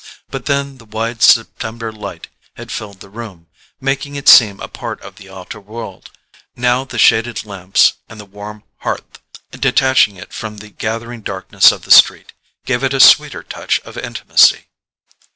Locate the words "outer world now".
5.29-6.83